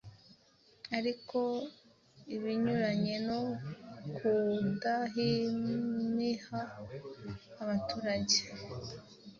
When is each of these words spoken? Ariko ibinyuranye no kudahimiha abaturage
Ariko 0.97 1.39
ibinyuranye 2.35 3.15
no 3.27 3.41
kudahimiha 4.15 6.61
abaturage 7.61 8.39